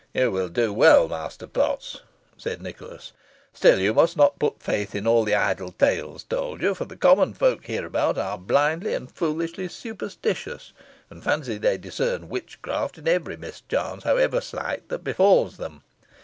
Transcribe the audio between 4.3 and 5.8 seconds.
put faith in all the idle